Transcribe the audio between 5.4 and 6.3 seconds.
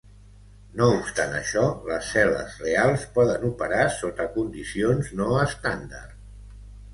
estàndard.